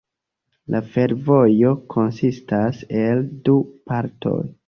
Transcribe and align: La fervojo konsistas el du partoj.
La 0.75 0.79
fervojo 0.93 1.73
konsistas 1.95 2.81
el 3.03 3.23
du 3.51 3.57
partoj. 3.93 4.37